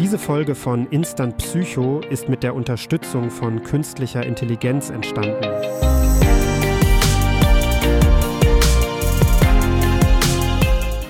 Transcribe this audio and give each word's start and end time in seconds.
Diese 0.00 0.18
Folge 0.18 0.54
von 0.54 0.86
Instant 0.86 1.36
Psycho 1.36 2.00
ist 2.08 2.30
mit 2.30 2.42
der 2.42 2.54
Unterstützung 2.54 3.30
von 3.30 3.62
künstlicher 3.62 4.24
Intelligenz 4.24 4.88
entstanden. 4.88 5.44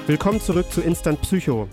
Willkommen 0.09 0.41
zurück 0.41 0.73
zu 0.73 0.81
Instant 0.81 1.21
Psycho. 1.21 1.69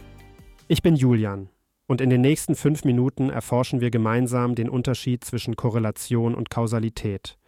Ich 0.67 0.83
bin 0.83 0.95
Julian 0.95 1.49
und 1.87 2.01
in 2.01 2.11
den 2.11 2.21
nächsten 2.21 2.53
fünf 2.53 2.85
Minuten 2.85 3.31
erforschen 3.31 3.81
wir 3.81 3.89
gemeinsam 3.89 4.53
den 4.53 4.69
Unterschied 4.69 5.23
zwischen 5.23 5.55
Korrelation 5.55 6.35
und 6.35 6.51
Kausalität. 6.51 7.39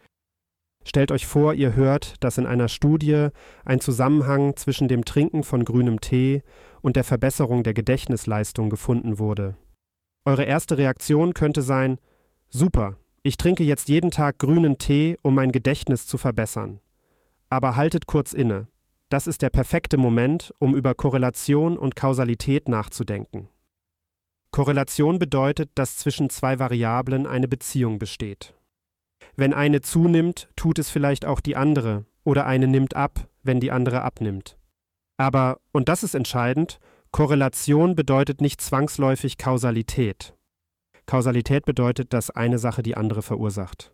Stellt 0.83 1.11
euch 1.11 1.27
vor, 1.27 1.53
ihr 1.53 1.75
hört, 1.75 2.15
dass 2.23 2.39
in 2.39 2.47
einer 2.47 2.69
Studie 2.69 3.27
ein 3.65 3.81
Zusammenhang 3.81 4.55
zwischen 4.55 4.87
dem 4.87 5.05
Trinken 5.05 5.43
von 5.43 5.63
grünem 5.63 6.01
Tee 6.01 6.41
und 6.81 6.95
der 6.95 7.03
Verbesserung 7.03 7.63
der 7.63 7.73
Gedächtnisleistung 7.73 8.69
gefunden 8.69 9.19
wurde. 9.19 9.55
Eure 10.25 10.43
erste 10.43 10.77
Reaktion 10.77 11.33
könnte 11.33 11.61
sein, 11.61 11.97
super, 12.49 12.97
ich 13.23 13.37
trinke 13.37 13.63
jetzt 13.63 13.89
jeden 13.89 14.11
Tag 14.11 14.39
grünen 14.39 14.77
Tee, 14.77 15.17
um 15.21 15.35
mein 15.35 15.51
Gedächtnis 15.51 16.07
zu 16.07 16.17
verbessern. 16.17 16.79
Aber 17.49 17.75
haltet 17.75 18.05
kurz 18.05 18.33
inne. 18.33 18.67
Das 19.09 19.27
ist 19.27 19.41
der 19.41 19.49
perfekte 19.49 19.97
Moment, 19.97 20.53
um 20.59 20.75
über 20.75 20.93
Korrelation 20.93 21.77
und 21.77 21.95
Kausalität 21.95 22.69
nachzudenken. 22.69 23.49
Korrelation 24.51 25.19
bedeutet, 25.19 25.71
dass 25.75 25.97
zwischen 25.97 26.29
zwei 26.29 26.59
Variablen 26.59 27.25
eine 27.25 27.47
Beziehung 27.47 27.99
besteht. 27.99 28.53
Wenn 29.35 29.53
eine 29.53 29.81
zunimmt, 29.81 30.49
tut 30.55 30.79
es 30.79 30.89
vielleicht 30.89 31.25
auch 31.25 31.39
die 31.39 31.55
andere, 31.55 32.05
oder 32.23 32.45
eine 32.45 32.67
nimmt 32.67 32.95
ab, 32.95 33.27
wenn 33.41 33.59
die 33.59 33.71
andere 33.71 34.01
abnimmt. 34.01 34.58
Aber, 35.19 35.59
und 35.73 35.89
das 35.89 36.03
ist 36.03 36.15
entscheidend, 36.15 36.79
Korrelation 37.11 37.93
bedeutet 37.93 38.39
nicht 38.39 38.61
zwangsläufig 38.61 39.37
Kausalität. 39.37 40.33
Kausalität 41.07 41.65
bedeutet, 41.65 42.13
dass 42.13 42.29
eine 42.29 42.57
Sache 42.57 42.83
die 42.83 42.95
andere 42.95 43.21
verursacht. 43.21 43.93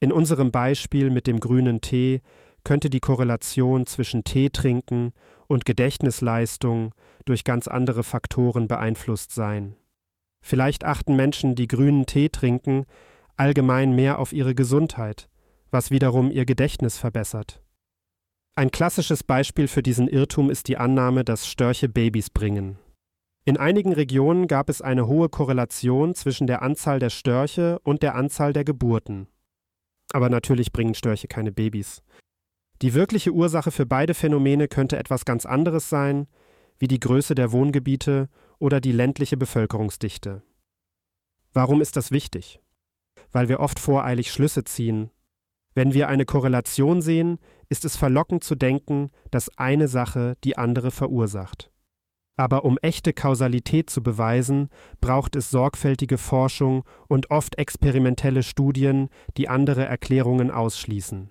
In 0.00 0.10
unserem 0.10 0.50
Beispiel 0.50 1.10
mit 1.10 1.26
dem 1.26 1.38
grünen 1.38 1.82
Tee 1.82 2.22
könnte 2.64 2.88
die 2.88 3.00
Korrelation 3.00 3.84
zwischen 3.84 4.24
Tee 4.24 4.48
trinken 4.48 5.12
und 5.48 5.66
Gedächtnisleistung 5.66 6.94
durch 7.26 7.44
ganz 7.44 7.68
andere 7.68 8.02
Faktoren 8.02 8.68
beeinflusst 8.68 9.32
sein. 9.32 9.76
Vielleicht 10.40 10.84
achten 10.84 11.14
Menschen, 11.14 11.56
die 11.56 11.68
grünen 11.68 12.06
Tee 12.06 12.30
trinken, 12.30 12.86
allgemein 13.36 13.94
mehr 13.94 14.18
auf 14.18 14.32
ihre 14.32 14.54
Gesundheit, 14.54 15.28
was 15.70 15.90
wiederum 15.90 16.30
ihr 16.30 16.46
Gedächtnis 16.46 16.96
verbessert. 16.96 17.60
Ein 18.54 18.70
klassisches 18.70 19.24
Beispiel 19.24 19.66
für 19.66 19.82
diesen 19.82 20.08
Irrtum 20.08 20.50
ist 20.50 20.68
die 20.68 20.76
Annahme, 20.76 21.24
dass 21.24 21.46
Störche 21.46 21.88
Babys 21.88 22.28
bringen. 22.28 22.78
In 23.46 23.56
einigen 23.56 23.94
Regionen 23.94 24.46
gab 24.46 24.68
es 24.68 24.82
eine 24.82 25.06
hohe 25.06 25.30
Korrelation 25.30 26.14
zwischen 26.14 26.46
der 26.46 26.60
Anzahl 26.60 26.98
der 26.98 27.08
Störche 27.08 27.78
und 27.80 28.02
der 28.02 28.14
Anzahl 28.14 28.52
der 28.52 28.64
Geburten. 28.64 29.26
Aber 30.12 30.28
natürlich 30.28 30.70
bringen 30.70 30.94
Störche 30.94 31.28
keine 31.28 31.50
Babys. 31.50 32.02
Die 32.82 32.92
wirkliche 32.92 33.32
Ursache 33.32 33.70
für 33.70 33.86
beide 33.86 34.12
Phänomene 34.12 34.68
könnte 34.68 34.98
etwas 34.98 35.24
ganz 35.24 35.46
anderes 35.46 35.88
sein, 35.88 36.26
wie 36.78 36.88
die 36.88 37.00
Größe 37.00 37.34
der 37.34 37.52
Wohngebiete 37.52 38.28
oder 38.58 38.82
die 38.82 38.92
ländliche 38.92 39.38
Bevölkerungsdichte. 39.38 40.42
Warum 41.54 41.80
ist 41.80 41.96
das 41.96 42.10
wichtig? 42.10 42.60
Weil 43.30 43.48
wir 43.48 43.60
oft 43.60 43.78
voreilig 43.78 44.30
Schlüsse 44.30 44.64
ziehen. 44.64 45.10
Wenn 45.74 45.94
wir 45.94 46.08
eine 46.08 46.24
Korrelation 46.24 47.00
sehen, 47.00 47.38
ist 47.68 47.84
es 47.84 47.96
verlockend 47.96 48.44
zu 48.44 48.54
denken, 48.54 49.10
dass 49.30 49.56
eine 49.56 49.88
Sache 49.88 50.34
die 50.44 50.58
andere 50.58 50.90
verursacht. 50.90 51.70
Aber 52.36 52.64
um 52.64 52.78
echte 52.78 53.12
Kausalität 53.12 53.90
zu 53.90 54.02
beweisen, 54.02 54.68
braucht 55.00 55.36
es 55.36 55.50
sorgfältige 55.50 56.18
Forschung 56.18 56.84
und 57.08 57.30
oft 57.30 57.58
experimentelle 57.58 58.42
Studien, 58.42 59.08
die 59.36 59.48
andere 59.48 59.84
Erklärungen 59.84 60.50
ausschließen. 60.50 61.30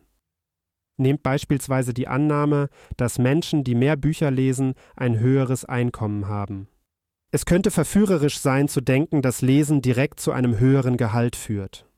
Nehmt 0.97 1.23
beispielsweise 1.23 1.93
die 1.93 2.07
Annahme, 2.07 2.69
dass 2.97 3.17
Menschen, 3.17 3.63
die 3.63 3.75
mehr 3.75 3.95
Bücher 3.95 4.29
lesen, 4.29 4.73
ein 4.95 5.19
höheres 5.19 5.65
Einkommen 5.65 6.27
haben. 6.27 6.67
Es 7.31 7.45
könnte 7.45 7.71
verführerisch 7.71 8.39
sein 8.39 8.67
zu 8.67 8.81
denken, 8.81 9.21
dass 9.21 9.41
Lesen 9.41 9.81
direkt 9.81 10.19
zu 10.19 10.31
einem 10.31 10.59
höheren 10.59 10.97
Gehalt 10.97 11.35
führt. 11.35 11.90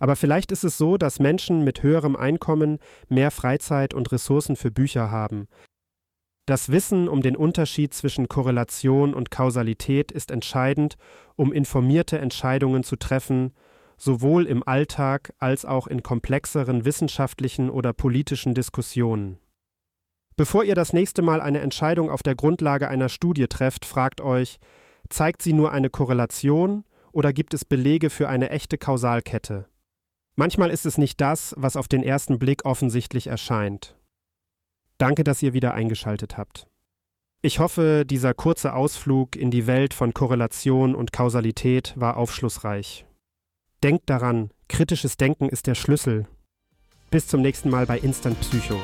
Aber 0.00 0.16
vielleicht 0.16 0.50
ist 0.50 0.64
es 0.64 0.76
so, 0.76 0.96
dass 0.96 1.20
Menschen 1.20 1.62
mit 1.62 1.84
höherem 1.84 2.16
Einkommen 2.16 2.80
mehr 3.08 3.30
Freizeit 3.30 3.94
und 3.94 4.10
Ressourcen 4.10 4.56
für 4.56 4.72
Bücher 4.72 5.12
haben. 5.12 5.46
Das 6.46 6.70
Wissen 6.70 7.08
um 7.08 7.22
den 7.22 7.36
Unterschied 7.36 7.94
zwischen 7.94 8.26
Korrelation 8.26 9.14
und 9.14 9.30
Kausalität 9.30 10.10
ist 10.10 10.32
entscheidend, 10.32 10.96
um 11.36 11.52
informierte 11.52 12.18
Entscheidungen 12.18 12.82
zu 12.82 12.96
treffen 12.96 13.52
sowohl 14.00 14.46
im 14.46 14.66
Alltag 14.66 15.34
als 15.38 15.66
auch 15.66 15.86
in 15.86 16.02
komplexeren 16.02 16.86
wissenschaftlichen 16.86 17.68
oder 17.68 17.92
politischen 17.92 18.54
Diskussionen. 18.54 19.38
Bevor 20.36 20.64
ihr 20.64 20.74
das 20.74 20.94
nächste 20.94 21.20
Mal 21.20 21.42
eine 21.42 21.60
Entscheidung 21.60 22.10
auf 22.10 22.22
der 22.22 22.34
Grundlage 22.34 22.88
einer 22.88 23.10
Studie 23.10 23.46
trefft, 23.46 23.84
fragt 23.84 24.22
euch, 24.22 24.58
zeigt 25.10 25.42
sie 25.42 25.52
nur 25.52 25.72
eine 25.72 25.90
Korrelation 25.90 26.84
oder 27.12 27.34
gibt 27.34 27.52
es 27.52 27.66
Belege 27.66 28.08
für 28.08 28.28
eine 28.30 28.48
echte 28.48 28.78
Kausalkette? 28.78 29.66
Manchmal 30.40 30.70
ist 30.70 30.86
es 30.86 30.96
nicht 30.96 31.20
das, 31.20 31.54
was 31.58 31.76
auf 31.76 31.86
den 31.86 32.02
ersten 32.02 32.38
Blick 32.38 32.64
offensichtlich 32.64 33.26
erscheint. 33.26 33.94
Danke, 34.96 35.22
dass 35.22 35.42
ihr 35.42 35.52
wieder 35.52 35.74
eingeschaltet 35.74 36.38
habt. 36.38 36.66
Ich 37.42 37.58
hoffe, 37.58 38.06
dieser 38.06 38.32
kurze 38.32 38.72
Ausflug 38.72 39.36
in 39.36 39.50
die 39.50 39.66
Welt 39.66 39.92
von 39.92 40.14
Korrelation 40.14 40.94
und 40.94 41.12
Kausalität 41.12 41.92
war 41.94 42.16
aufschlussreich. 42.16 43.04
Denkt 43.82 44.08
daran, 44.08 44.50
kritisches 44.66 45.18
Denken 45.18 45.50
ist 45.50 45.66
der 45.66 45.74
Schlüssel. 45.74 46.26
Bis 47.10 47.26
zum 47.26 47.42
nächsten 47.42 47.68
Mal 47.68 47.84
bei 47.84 47.98
Instant 47.98 48.40
Psycho. 48.40 48.80